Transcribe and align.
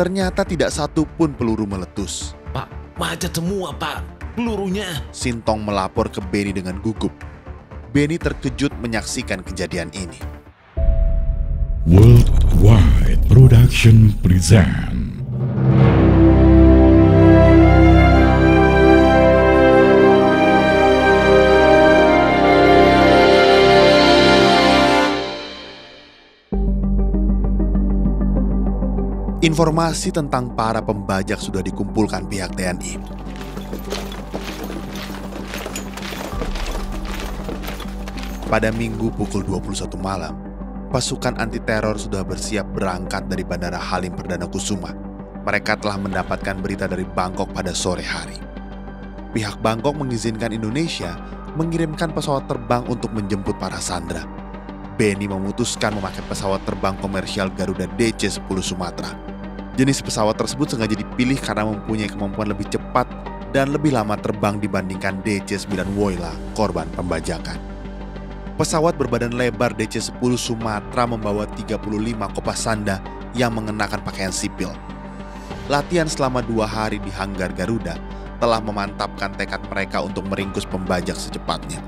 Ternyata 0.00 0.48
tidak 0.48 0.72
satu 0.72 1.04
pun 1.04 1.36
peluru 1.36 1.68
meletus. 1.68 2.32
Pak, 2.56 2.96
macet 2.96 3.36
semua 3.36 3.76
pak, 3.76 4.00
pelurunya. 4.32 4.88
Sintong 5.12 5.60
melapor 5.60 6.08
ke 6.08 6.24
Benny 6.24 6.56
dengan 6.56 6.80
gugup. 6.80 7.12
Benny 7.92 8.16
terkejut 8.16 8.72
menyaksikan 8.80 9.44
kejadian 9.44 9.92
ini. 9.92 10.16
Worldwide 11.84 13.28
Production 13.28 14.16
present 14.24 14.89
Informasi 29.60 30.08
tentang 30.08 30.56
para 30.56 30.80
pembajak 30.80 31.36
sudah 31.36 31.60
dikumpulkan 31.60 32.24
pihak 32.24 32.56
TNI. 32.56 32.96
Pada 38.48 38.72
Minggu 38.72 39.12
pukul 39.12 39.44
21 39.44 39.84
malam, 40.00 40.32
pasukan 40.88 41.36
anti 41.36 41.60
teror 41.60 42.00
sudah 42.00 42.24
bersiap 42.24 42.72
berangkat 42.72 43.28
dari 43.28 43.44
Bandara 43.44 43.76
Halim 43.76 44.16
Perdana 44.16 44.48
Kusuma. 44.48 44.96
Mereka 45.44 45.76
telah 45.84 46.00
mendapatkan 46.00 46.56
berita 46.64 46.88
dari 46.88 47.04
Bangkok 47.04 47.52
pada 47.52 47.76
sore 47.76 48.00
hari. 48.00 48.40
Pihak 49.36 49.60
Bangkok 49.60 49.92
mengizinkan 49.92 50.56
Indonesia 50.56 51.20
mengirimkan 51.52 52.16
pesawat 52.16 52.48
terbang 52.48 52.80
untuk 52.88 53.12
menjemput 53.12 53.60
para 53.60 53.76
sandera. 53.76 54.24
Benny 54.96 55.28
memutuskan 55.28 55.92
memakai 56.00 56.24
pesawat 56.24 56.64
terbang 56.64 56.96
komersial 56.96 57.52
Garuda 57.52 57.84
DC-10 58.00 58.56
Sumatera. 58.64 59.39
Jenis 59.78 60.02
pesawat 60.02 60.34
tersebut 60.34 60.74
sengaja 60.74 60.98
dipilih 60.98 61.38
karena 61.38 61.62
mempunyai 61.68 62.10
kemampuan 62.10 62.50
lebih 62.50 62.66
cepat 62.70 63.06
dan 63.54 63.70
lebih 63.70 63.94
lama 63.94 64.18
terbang 64.18 64.58
dibandingkan 64.58 65.22
DC-9 65.22 65.94
Woyla, 65.94 66.30
korban 66.58 66.86
pembajakan. 66.94 67.58
Pesawat 68.58 68.98
berbadan 68.98 69.32
lebar 69.32 69.72
DC-10 69.72 70.32
Sumatera 70.36 71.08
membawa 71.08 71.48
35 71.56 71.80
kopasanda 72.36 73.00
yang 73.32 73.54
mengenakan 73.56 74.02
pakaian 74.04 74.34
sipil. 74.34 74.68
Latihan 75.70 76.10
selama 76.10 76.42
dua 76.42 76.66
hari 76.66 76.98
di 76.98 77.08
Hanggar 77.14 77.54
Garuda 77.54 77.94
telah 78.42 78.58
memantapkan 78.58 79.30
tekad 79.38 79.62
mereka 79.70 80.02
untuk 80.02 80.26
meringkus 80.26 80.66
pembajak 80.66 81.14
secepatnya. 81.14 81.78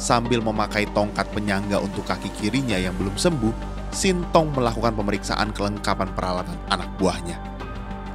Sambil 0.00 0.40
memakai 0.40 0.88
tongkat 0.96 1.28
penyangga 1.36 1.76
untuk 1.76 2.08
kaki 2.08 2.32
kirinya 2.40 2.80
yang 2.80 2.96
belum 2.96 3.20
sembuh, 3.20 3.52
Sintong 3.92 4.56
melakukan 4.56 4.96
pemeriksaan 4.96 5.52
kelengkapan 5.52 6.08
peralatan 6.16 6.56
anak 6.72 6.88
buahnya. 6.96 7.36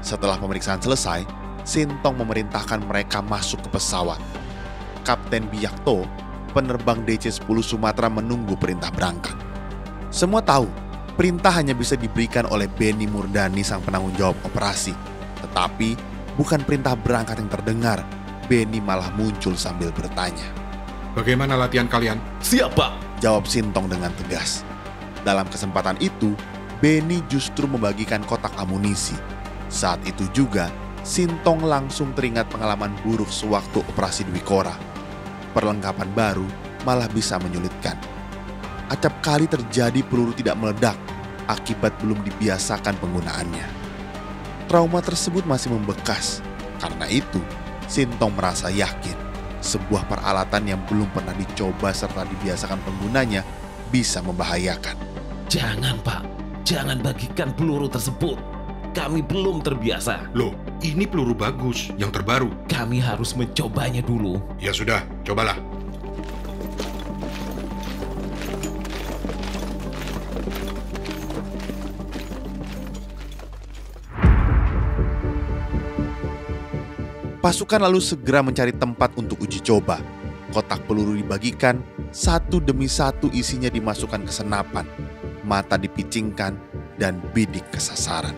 Setelah 0.01 0.41
pemeriksaan 0.41 0.81
selesai, 0.81 1.21
Sintong 1.61 2.17
memerintahkan 2.25 2.81
mereka 2.89 3.21
masuk 3.21 3.61
ke 3.69 3.77
pesawat. 3.77 4.17
Kapten 5.05 5.45
Biyakto, 5.53 6.09
penerbang 6.57 7.05
DC-10 7.05 7.57
Sumatera 7.61 8.09
menunggu 8.09 8.57
perintah 8.57 8.89
berangkat. 8.89 9.37
Semua 10.09 10.41
tahu, 10.41 10.65
perintah 11.13 11.53
hanya 11.53 11.77
bisa 11.77 11.93
diberikan 11.93 12.49
oleh 12.49 12.65
Benny 12.65 13.05
Murdani 13.05 13.61
sang 13.61 13.85
penanggung 13.85 14.17
jawab 14.17 14.41
operasi. 14.41 14.97
Tetapi, 15.45 15.93
bukan 16.33 16.65
perintah 16.65 16.97
berangkat 16.97 17.45
yang 17.45 17.51
terdengar, 17.53 18.01
Benny 18.49 18.81
malah 18.81 19.13
muncul 19.13 19.53
sambil 19.53 19.93
bertanya. 19.93 20.64
Bagaimana 21.15 21.55
latihan 21.55 21.87
kalian? 21.87 22.19
Siap 22.43 22.75
pak. 22.75 22.91
Jawab 23.23 23.47
Sintong 23.47 23.87
dengan 23.87 24.11
tegas. 24.19 24.67
Dalam 25.23 25.47
kesempatan 25.47 25.95
itu, 26.03 26.35
Benny 26.83 27.23
justru 27.31 27.71
membagikan 27.71 28.19
kotak 28.27 28.51
amunisi. 28.59 29.15
Saat 29.71 30.03
itu 30.03 30.27
juga, 30.35 30.67
Sintong 31.07 31.63
langsung 31.63 32.11
teringat 32.11 32.51
pengalaman 32.51 32.91
buruk 32.99 33.31
sewaktu 33.31 33.79
operasi 33.95 34.27
Dwi 34.27 34.43
Kora. 34.43 34.75
Perlengkapan 35.55 36.11
baru 36.11 36.43
malah 36.83 37.07
bisa 37.07 37.39
menyulitkan. 37.39 37.95
Acap 38.91 39.15
kali 39.23 39.47
terjadi 39.47 40.03
peluru 40.03 40.35
tidak 40.35 40.59
meledak 40.59 40.99
akibat 41.47 41.95
belum 42.03 42.27
dibiasakan 42.27 42.99
penggunaannya. 42.99 43.67
Trauma 44.67 44.99
tersebut 44.99 45.47
masih 45.47 45.71
membekas. 45.71 46.43
Karena 46.83 47.07
itu, 47.07 47.39
Sintong 47.87 48.35
merasa 48.35 48.67
yakin 48.67 49.24
sebuah 49.65 50.05
peralatan 50.05 50.69
yang 50.69 50.81
belum 50.85 51.09
pernah 51.09 51.33
dicoba 51.33 51.89
serta 51.89 52.21
dibiasakan 52.29 52.77
penggunanya 52.85 53.41
bisa 53.89 54.21
membahayakan. 54.21 54.93
Jangan 55.49 55.97
pak, 56.05 56.21
jangan 56.61 57.01
bagikan 57.01 57.49
peluru 57.57 57.89
tersebut. 57.89 58.37
Kami 58.95 59.19
belum 59.19 59.59
terbiasa. 59.59 60.31
Loh, 60.31 60.55
ini 60.79 61.03
peluru 61.03 61.35
bagus, 61.35 61.91
yang 61.99 62.15
terbaru. 62.15 62.47
Kami 62.71 63.03
harus 63.03 63.35
mencobanya 63.35 63.99
dulu. 63.99 64.39
Ya 64.55 64.71
sudah, 64.71 65.03
cobalah. 65.27 65.59
Pasukan 77.45 77.77
lalu 77.77 78.01
segera 78.01 78.41
mencari 78.41 78.73
tempat 78.73 79.13
untuk 79.21 79.37
uji 79.37 79.61
coba. 79.61 80.01
Kotak 80.49 80.81
peluru 80.89 81.13
dibagikan, 81.13 81.77
satu 82.09 82.57
demi 82.57 82.89
satu 82.89 83.29
isinya 83.29 83.69
dimasukkan 83.69 84.25
ke 84.25 84.33
senapan. 84.33 84.81
Mata 85.45 85.77
dipicingkan 85.77 86.57
dan 86.97 87.21
bidik 87.37 87.61
kesasaran. 87.69 88.33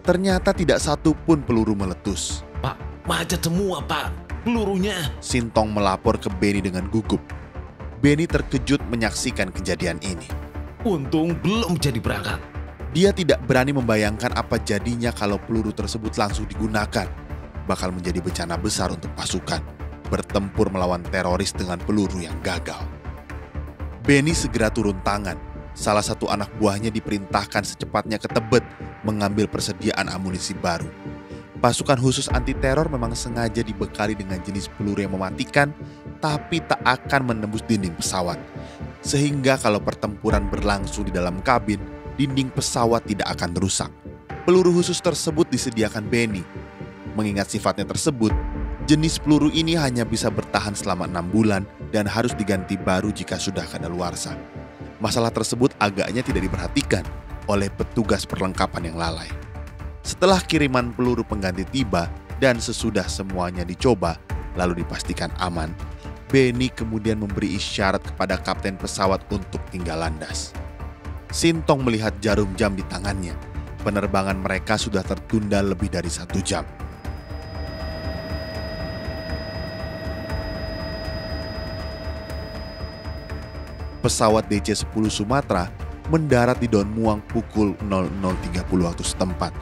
Ternyata 0.00 0.56
tidak 0.56 0.80
satu 0.80 1.12
pun 1.12 1.44
peluru 1.44 1.76
meletus. 1.76 2.40
Pak, 2.64 3.04
macet 3.04 3.44
semua 3.44 3.84
pak, 3.84 4.16
pelurunya. 4.48 5.12
Sintong 5.20 5.76
melapor 5.76 6.16
ke 6.16 6.32
Benny 6.40 6.64
dengan 6.64 6.88
gugup. 6.88 7.20
Benny 8.02 8.26
terkejut 8.26 8.82
menyaksikan 8.90 9.54
kejadian 9.54 10.02
ini. 10.02 10.26
Untung 10.82 11.38
belum 11.38 11.78
jadi 11.78 12.02
berangkat. 12.02 12.42
Dia 12.90 13.14
tidak 13.14 13.46
berani 13.46 13.70
membayangkan 13.70 14.34
apa 14.34 14.58
jadinya 14.58 15.14
kalau 15.14 15.38
peluru 15.38 15.70
tersebut 15.70 16.10
langsung 16.18 16.50
digunakan. 16.50 17.06
Bakal 17.70 17.94
menjadi 17.94 18.18
bencana 18.18 18.58
besar 18.58 18.90
untuk 18.90 19.14
pasukan. 19.14 19.62
Bertempur 20.10 20.74
melawan 20.74 21.06
teroris 21.14 21.54
dengan 21.54 21.78
peluru 21.78 22.18
yang 22.18 22.34
gagal. 22.42 22.82
Benny 24.02 24.34
segera 24.34 24.66
turun 24.66 24.98
tangan. 25.06 25.38
Salah 25.70 26.02
satu 26.02 26.26
anak 26.26 26.50
buahnya 26.58 26.90
diperintahkan 26.90 27.62
secepatnya 27.62 28.18
ke 28.18 28.26
Tebet 28.26 28.66
mengambil 29.06 29.46
persediaan 29.46 30.10
amunisi 30.10 30.58
baru. 30.58 30.90
Pasukan 31.62 32.02
khusus 32.02 32.26
anti 32.34 32.58
teror 32.58 32.90
memang 32.90 33.14
sengaja 33.14 33.62
dibekali 33.62 34.18
dengan 34.18 34.42
jenis 34.42 34.66
peluru 34.74 35.06
yang 35.06 35.14
mematikan, 35.14 35.70
tapi 36.22 36.62
tak 36.62 36.78
akan 36.86 37.34
menembus 37.34 37.66
dinding 37.66 37.98
pesawat. 37.98 38.38
Sehingga 39.02 39.58
kalau 39.58 39.82
pertempuran 39.82 40.46
berlangsung 40.46 41.10
di 41.10 41.12
dalam 41.12 41.42
kabin, 41.42 41.82
dinding 42.14 42.54
pesawat 42.54 43.02
tidak 43.02 43.34
akan 43.34 43.58
rusak. 43.58 43.90
Peluru 44.46 44.70
khusus 44.78 45.02
tersebut 45.02 45.50
disediakan 45.50 46.06
Benny. 46.06 46.46
Mengingat 47.18 47.50
sifatnya 47.50 47.84
tersebut, 47.90 48.30
jenis 48.86 49.18
peluru 49.18 49.50
ini 49.50 49.74
hanya 49.74 50.06
bisa 50.06 50.30
bertahan 50.30 50.72
selama 50.78 51.10
enam 51.10 51.26
bulan 51.28 51.66
dan 51.90 52.06
harus 52.06 52.32
diganti 52.38 52.78
baru 52.78 53.10
jika 53.10 53.36
sudah 53.36 53.66
kadaluarsa. 53.66 54.38
Masalah 55.02 55.34
tersebut 55.34 55.74
agaknya 55.82 56.22
tidak 56.22 56.46
diperhatikan 56.46 57.02
oleh 57.50 57.66
petugas 57.74 58.22
perlengkapan 58.22 58.94
yang 58.94 58.96
lalai. 58.96 59.26
Setelah 60.06 60.38
kiriman 60.42 60.94
peluru 60.94 61.26
pengganti 61.26 61.66
tiba 61.66 62.06
dan 62.38 62.62
sesudah 62.62 63.06
semuanya 63.10 63.66
dicoba, 63.66 64.18
lalu 64.54 64.82
dipastikan 64.82 65.30
aman, 65.42 65.70
Benny 66.32 66.72
kemudian 66.72 67.20
memberi 67.20 67.60
isyarat 67.60 68.00
kepada 68.00 68.40
kapten 68.40 68.80
pesawat 68.80 69.20
untuk 69.28 69.60
tinggal 69.68 70.00
landas. 70.00 70.56
Sintong 71.28 71.84
melihat 71.84 72.16
jarum 72.24 72.48
jam 72.56 72.72
di 72.72 72.80
tangannya. 72.88 73.36
Penerbangan 73.84 74.40
mereka 74.40 74.80
sudah 74.80 75.04
tertunda 75.04 75.60
lebih 75.60 75.92
dari 75.92 76.08
satu 76.08 76.40
jam. 76.40 76.64
Pesawat 84.00 84.48
DC-10 84.48 85.12
Sumatera 85.12 85.68
mendarat 86.08 86.56
di 86.56 86.64
Don 86.64 86.88
Muang 86.88 87.20
pukul 87.28 87.76
00.30 87.84 88.72
waktu 88.80 89.04
setempat. 89.04 89.52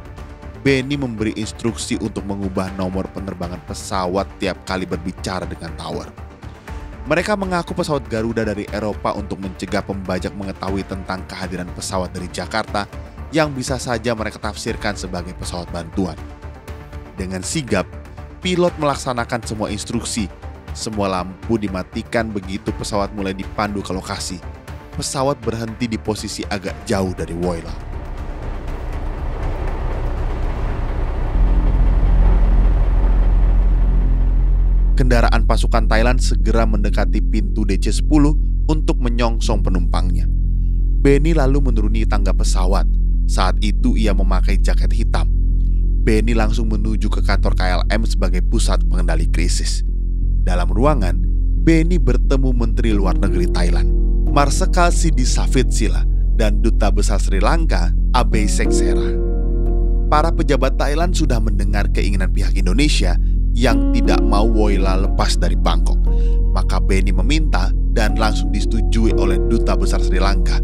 Benny 0.63 0.95
memberi 0.95 1.35
instruksi 1.35 1.99
untuk 1.99 2.23
mengubah 2.31 2.71
nomor 2.79 3.11
penerbangan 3.11 3.59
pesawat 3.67 4.31
tiap 4.39 4.63
kali 4.63 4.87
berbicara 4.87 5.51
dengan 5.51 5.75
tower. 5.75 6.30
Mereka 7.09 7.33
mengaku 7.33 7.73
pesawat 7.73 8.05
Garuda 8.13 8.45
dari 8.45 8.69
Eropa 8.69 9.17
untuk 9.17 9.41
mencegah 9.41 9.81
pembajak 9.81 10.37
mengetahui 10.37 10.85
tentang 10.85 11.25
kehadiran 11.25 11.69
pesawat 11.73 12.13
dari 12.13 12.29
Jakarta 12.29 12.85
yang 13.33 13.55
bisa 13.57 13.81
saja 13.81 14.13
mereka 14.13 14.37
tafsirkan 14.37 14.99
sebagai 14.99 15.33
pesawat 15.39 15.71
bantuan. 15.73 16.19
Dengan 17.17 17.41
sigap, 17.41 17.89
pilot 18.45 18.75
melaksanakan 18.77 19.41
semua 19.45 19.69
instruksi 19.73 20.29
Semua 20.71 21.11
lampu 21.11 21.59
dimatikan 21.59 22.31
begitu 22.31 22.71
pesawat 22.71 23.11
mulai 23.11 23.35
dipandu 23.35 23.83
ke 23.83 23.91
lokasi. 23.91 24.39
Pesawat 24.95 25.43
berhenti 25.43 25.91
di 25.91 25.99
posisi 25.99 26.47
agak 26.47 26.87
jauh 26.87 27.11
dari 27.11 27.35
Woyla. 27.35 27.90
Kendaraan 35.01 35.49
pasukan 35.49 35.89
Thailand 35.89 36.21
segera 36.21 36.69
mendekati 36.69 37.25
pintu 37.25 37.65
DC-10 37.65 38.37
untuk 38.69 39.01
menyongsong 39.01 39.65
penumpangnya. 39.65 40.29
Benny 41.01 41.33
lalu 41.33 41.73
menuruni 41.73 42.05
tangga 42.05 42.37
pesawat. 42.37 42.85
Saat 43.25 43.65
itu 43.65 43.97
ia 43.97 44.13
memakai 44.13 44.61
jaket 44.61 44.93
hitam. 44.93 45.25
Benny 46.05 46.37
langsung 46.37 46.69
menuju 46.69 47.09
ke 47.09 47.25
kantor 47.25 47.57
KLM 47.57 48.05
sebagai 48.05 48.45
pusat 48.45 48.85
pengendali 48.93 49.25
krisis. 49.25 49.81
Dalam 50.45 50.69
ruangan, 50.69 51.17
Benny 51.65 51.97
bertemu 51.97 52.53
Menteri 52.53 52.93
Luar 52.93 53.17
Negeri 53.17 53.49
Thailand, 53.49 53.89
Marsikal 54.29 54.93
Sidi 54.93 55.25
Sila, 55.25 56.05
dan 56.37 56.61
Duta 56.61 56.93
Besar 56.93 57.25
Sri 57.25 57.41
Lanka, 57.41 57.89
Abey 58.13 58.45
Seksera. 58.45 59.17
Para 60.13 60.29
pejabat 60.29 60.77
Thailand 60.77 61.17
sudah 61.17 61.41
mendengar 61.41 61.89
keinginan 61.89 62.29
pihak 62.37 62.53
Indonesia 62.53 63.17
yang 63.55 63.91
tidak 63.95 64.21
mau 64.23 64.47
Woyla 64.47 65.07
lepas 65.07 65.37
dari 65.37 65.55
Bangkok. 65.59 65.99
Maka 66.51 66.83
Benny 66.83 67.15
meminta 67.15 67.71
dan 67.95 68.19
langsung 68.19 68.51
disetujui 68.51 69.15
oleh 69.15 69.39
Duta 69.51 69.75
Besar 69.79 70.03
Sri 70.03 70.19
Lanka 70.19 70.59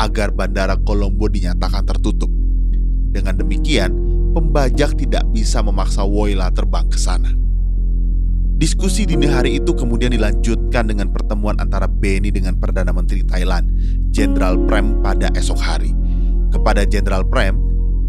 agar 0.00 0.32
Bandara 0.32 0.76
Kolombo 0.80 1.28
dinyatakan 1.28 1.84
tertutup. 1.84 2.28
Dengan 3.10 3.36
demikian, 3.36 3.90
pembajak 4.32 4.96
tidak 4.96 5.24
bisa 5.34 5.60
memaksa 5.60 6.04
Woyla 6.06 6.48
terbang 6.54 6.86
ke 6.88 6.96
sana. 6.96 7.32
Diskusi 8.60 9.08
dini 9.08 9.24
hari 9.24 9.56
itu 9.56 9.72
kemudian 9.72 10.12
dilanjutkan 10.12 10.84
dengan 10.92 11.08
pertemuan 11.08 11.56
antara 11.56 11.88
Benny 11.88 12.28
dengan 12.28 12.60
Perdana 12.60 12.92
Menteri 12.92 13.24
Thailand, 13.24 13.72
Jenderal 14.12 14.60
Prem 14.68 15.00
pada 15.00 15.32
esok 15.32 15.56
hari. 15.56 15.96
Kepada 16.52 16.84
Jenderal 16.84 17.24
Prem, 17.24 17.56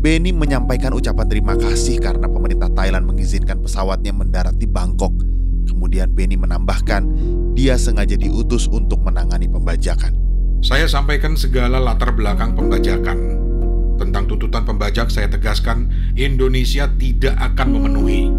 Benny 0.01 0.33
menyampaikan 0.33 0.97
ucapan 0.97 1.29
terima 1.29 1.53
kasih 1.53 2.01
karena 2.01 2.25
pemerintah 2.25 2.73
Thailand 2.73 3.05
mengizinkan 3.05 3.61
pesawatnya 3.61 4.09
mendarat 4.09 4.57
di 4.57 4.65
Bangkok. 4.65 5.13
Kemudian 5.69 6.09
Benny 6.17 6.33
menambahkan, 6.41 7.05
dia 7.53 7.77
sengaja 7.77 8.17
diutus 8.17 8.65
untuk 8.65 9.05
menangani 9.05 9.45
pembajakan. 9.45 10.17
Saya 10.65 10.89
sampaikan 10.89 11.37
segala 11.37 11.77
latar 11.77 12.17
belakang 12.17 12.57
pembajakan. 12.57 13.37
Tentang 14.01 14.25
tuntutan 14.25 14.65
pembajak 14.65 15.13
saya 15.13 15.29
tegaskan 15.29 15.93
Indonesia 16.17 16.89
tidak 16.97 17.37
akan 17.37 17.67
memenuhi. 17.69 18.33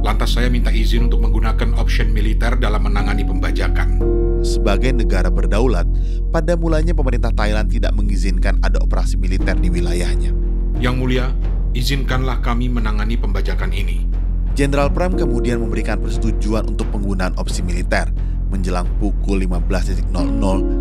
Lantas 0.00 0.32
saya 0.32 0.48
minta 0.48 0.72
izin 0.72 1.12
untuk 1.12 1.20
menggunakan 1.28 1.76
option 1.76 2.08
militer 2.08 2.56
dalam 2.56 2.88
menangani 2.88 3.20
pembajakan. 3.20 4.00
Sebagai 4.40 4.96
negara 4.96 5.28
berdaulat, 5.28 5.84
pada 6.32 6.56
mulanya 6.56 6.96
pemerintah 6.96 7.36
Thailand 7.36 7.68
tidak 7.68 7.92
mengizinkan 7.92 8.56
ada 8.64 8.80
operasi 8.80 9.20
militer 9.20 9.60
di 9.60 9.68
wilayahnya. 9.68 10.45
Yang 10.76 10.94
mulia, 11.00 11.26
izinkanlah 11.72 12.44
kami 12.44 12.68
menangani 12.68 13.16
pembajakan 13.16 13.72
ini. 13.72 14.04
Jenderal 14.52 14.92
Pram 14.92 15.16
kemudian 15.16 15.60
memberikan 15.60 15.96
persetujuan 16.00 16.68
untuk 16.68 16.88
penggunaan 16.92 17.32
opsi 17.40 17.64
militer. 17.64 18.12
Menjelang 18.52 18.84
pukul 19.00 19.40
15.00 19.44 20.12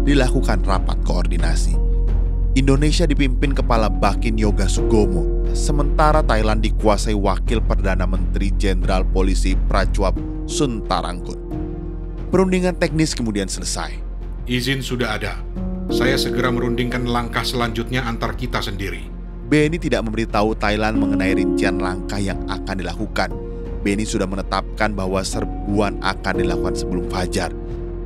dilakukan 0.03 0.59
rapat 0.67 0.97
koordinasi. 1.07 1.79
Indonesia 2.55 3.03
dipimpin 3.03 3.51
Kepala 3.51 3.91
Bakin 3.91 4.39
Yoga 4.39 4.67
Sugomo, 4.67 5.43
sementara 5.51 6.23
Thailand 6.23 6.63
dikuasai 6.63 7.11
Wakil 7.11 7.59
Perdana 7.59 8.07
Menteri 8.07 8.51
Jenderal 8.55 9.03
Polisi 9.03 9.59
Prachuap 9.67 10.15
Suntarangkut. 10.47 11.35
Perundingan 12.31 12.79
teknis 12.79 13.11
kemudian 13.11 13.47
selesai. 13.47 13.99
Izin 14.47 14.83
sudah 14.83 15.19
ada. 15.19 15.39
Saya 15.91 16.15
segera 16.15 16.51
merundingkan 16.51 17.07
langkah 17.07 17.43
selanjutnya 17.43 18.07
antar 18.07 18.35
kita 18.39 18.63
sendiri. 18.63 19.14
Benny 19.45 19.77
tidak 19.77 20.01
memberitahu 20.09 20.57
Thailand 20.57 20.97
mengenai 20.97 21.37
rincian 21.37 21.77
langkah 21.77 22.17
yang 22.17 22.41
akan 22.49 22.81
dilakukan. 22.81 23.29
Benny 23.85 24.01
sudah 24.01 24.25
menetapkan 24.25 24.97
bahwa 24.97 25.21
serbuan 25.21 26.01
akan 26.01 26.41
dilakukan 26.41 26.73
sebelum 26.73 27.05
fajar. 27.13 27.53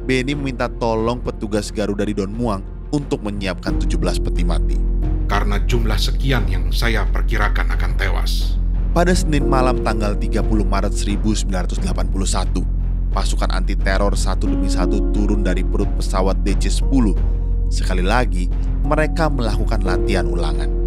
Benny 0.04 0.36
meminta 0.36 0.68
tolong 0.68 1.24
petugas 1.24 1.72
Garuda 1.72 2.04
di 2.04 2.12
Don 2.12 2.36
Muang 2.36 2.60
untuk 2.92 3.24
menyiapkan 3.24 3.80
17 3.80 4.20
peti 4.20 4.44
mati. 4.44 4.76
Karena 5.32 5.64
jumlah 5.64 5.96
sekian 5.96 6.44
yang 6.52 6.76
saya 6.76 7.08
perkirakan 7.08 7.72
akan 7.72 7.92
tewas. 7.96 8.60
Pada 8.92 9.16
Senin 9.16 9.48
malam 9.48 9.80
tanggal 9.80 10.20
30 10.20 10.44
Maret 10.44 10.92
1981, 10.92 12.68
pasukan 13.16 13.50
anti 13.56 13.80
teror 13.80 14.12
satu 14.12 14.44
demi 14.44 14.68
satu 14.68 15.00
turun 15.16 15.48
dari 15.48 15.64
perut 15.64 15.88
pesawat 15.96 16.36
DC-10. 16.44 17.16
Sekali 17.72 18.04
lagi, 18.04 18.52
mereka 18.84 19.32
melakukan 19.32 19.88
latihan 19.88 20.28
ulangan 20.28 20.79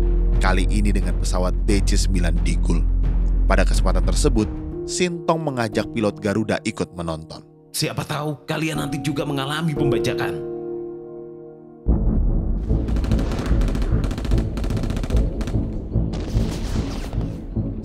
kali 0.42 0.66
ini 0.74 0.90
dengan 0.90 1.14
pesawat 1.22 1.54
DC-9 1.70 2.42
Digul. 2.42 2.82
Pada 3.46 3.62
kesempatan 3.62 4.02
tersebut, 4.02 4.50
Sintong 4.82 5.38
mengajak 5.38 5.86
pilot 5.94 6.18
Garuda 6.18 6.58
ikut 6.66 6.90
menonton. 6.98 7.46
Siapa 7.70 8.02
tahu 8.02 8.42
kalian 8.50 8.82
nanti 8.82 8.98
juga 8.98 9.22
mengalami 9.22 9.70
pembajakan. 9.70 10.42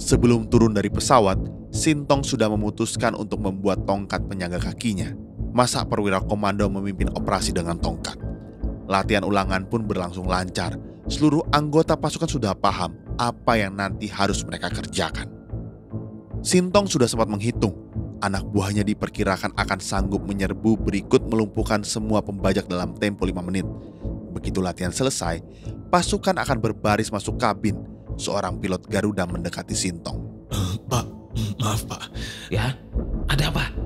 Sebelum 0.02 0.50
turun 0.50 0.74
dari 0.74 0.90
pesawat, 0.90 1.38
Sintong 1.70 2.26
sudah 2.26 2.50
memutuskan 2.50 3.14
untuk 3.14 3.38
membuat 3.46 3.86
tongkat 3.86 4.26
penyangga 4.26 4.58
kakinya. 4.58 5.14
Masa 5.54 5.86
perwira 5.86 6.18
komando 6.26 6.66
memimpin 6.66 7.14
operasi 7.14 7.54
dengan 7.54 7.78
tongkat. 7.78 8.18
Latihan 8.90 9.22
ulangan 9.22 9.70
pun 9.70 9.86
berlangsung 9.86 10.26
lancar 10.26 10.97
seluruh 11.08 11.44
anggota 11.56 11.96
pasukan 11.96 12.28
sudah 12.28 12.54
paham 12.54 12.96
apa 13.16 13.58
yang 13.58 13.74
nanti 13.74 14.12
harus 14.12 14.44
mereka 14.44 14.68
kerjakan. 14.72 15.32
Sintong 16.44 16.86
sudah 16.86 17.10
sempat 17.10 17.28
menghitung, 17.28 17.74
anak 18.22 18.46
buahnya 18.52 18.86
diperkirakan 18.86 19.58
akan 19.58 19.80
sanggup 19.82 20.22
menyerbu 20.24 20.78
berikut 20.80 21.26
melumpuhkan 21.26 21.82
semua 21.82 22.22
pembajak 22.22 22.70
dalam 22.70 22.94
tempo 22.96 23.26
5 23.26 23.42
menit. 23.42 23.66
Begitu 24.32 24.62
latihan 24.62 24.94
selesai, 24.94 25.42
pasukan 25.90 26.38
akan 26.38 26.58
berbaris 26.62 27.10
masuk 27.10 27.42
kabin. 27.42 27.76
Seorang 28.18 28.58
pilot 28.58 28.86
Garuda 28.90 29.30
mendekati 29.30 29.78
Sintong. 29.78 30.18
Uh, 30.50 30.74
pak, 30.90 31.06
maaf 31.62 31.86
pak. 31.86 32.10
Ya, 32.50 32.74
ada 33.30 33.54
apa? 33.54 33.77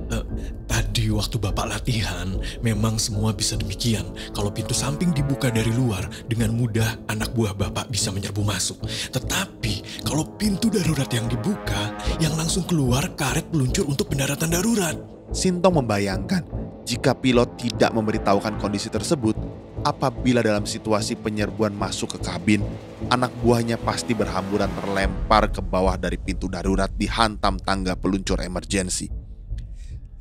Waktu 1.11 1.37
bapak 1.37 1.67
latihan, 1.67 2.39
memang 2.63 2.95
semua 2.97 3.35
bisa 3.35 3.59
demikian. 3.59 4.09
Kalau 4.31 4.49
pintu 4.49 4.71
samping 4.71 5.11
dibuka 5.11 5.51
dari 5.51 5.69
luar, 5.69 6.07
dengan 6.25 6.55
mudah 6.55 7.03
anak 7.11 7.35
buah 7.35 7.53
bapak 7.53 7.91
bisa 7.91 8.09
menyerbu 8.09 8.41
masuk. 8.41 8.79
Tetapi 9.11 10.03
kalau 10.07 10.25
pintu 10.39 10.71
darurat 10.71 11.07
yang 11.13 11.29
dibuka, 11.29 11.93
yang 12.23 12.33
langsung 12.33 12.65
keluar 12.65 13.11
karet 13.13 13.45
peluncur 13.51 13.85
untuk 13.85 14.09
pendaratan 14.09 14.49
darurat. 14.49 14.95
Sintong 15.31 15.79
membayangkan 15.79 16.43
jika 16.83 17.13
pilot 17.13 17.55
tidak 17.55 17.93
memberitahukan 17.93 18.57
kondisi 18.57 18.89
tersebut, 18.89 19.37
apabila 19.85 20.41
dalam 20.41 20.65
situasi 20.65 21.15
penyerbuan 21.15 21.71
masuk 21.71 22.17
ke 22.17 22.19
kabin, 22.25 22.65
anak 23.13 23.29
buahnya 23.45 23.77
pasti 23.79 24.17
berhamburan 24.17 24.69
terlempar 24.81 25.47
ke 25.53 25.61
bawah 25.61 25.95
dari 25.95 26.17
pintu 26.17 26.49
darurat 26.49 26.89
dihantam 26.97 27.61
tangga 27.61 27.93
peluncur 27.93 28.41
emergensi. 28.41 29.20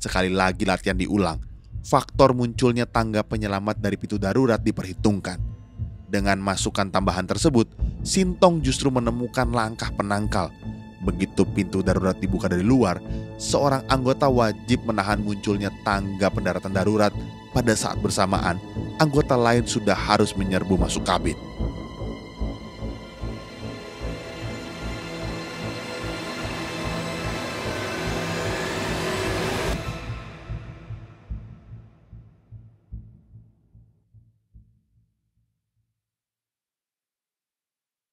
Sekali 0.01 0.33
lagi 0.33 0.65
latihan 0.65 0.97
diulang, 0.97 1.37
faktor 1.85 2.33
munculnya 2.33 2.89
tangga 2.89 3.21
penyelamat 3.21 3.77
dari 3.77 4.01
pintu 4.01 4.17
darurat 4.17 4.57
diperhitungkan. 4.57 5.37
Dengan 6.09 6.41
masukan 6.41 6.89
tambahan 6.89 7.29
tersebut, 7.29 7.69
Sintong 8.01 8.65
justru 8.65 8.89
menemukan 8.89 9.45
langkah 9.53 9.93
penangkal. 9.93 10.49
Begitu 11.05 11.45
pintu 11.45 11.85
darurat 11.85 12.17
dibuka 12.17 12.49
dari 12.49 12.65
luar, 12.65 12.97
seorang 13.37 13.85
anggota 13.85 14.25
wajib 14.25 14.81
menahan 14.89 15.21
munculnya 15.21 15.69
tangga 15.85 16.33
pendaratan 16.33 16.73
darurat. 16.73 17.13
Pada 17.53 17.77
saat 17.77 18.01
bersamaan, 18.01 18.57
anggota 18.97 19.37
lain 19.37 19.69
sudah 19.69 19.93
harus 19.93 20.33
menyerbu 20.33 20.81
masuk 20.81 21.05
kabin. 21.05 21.37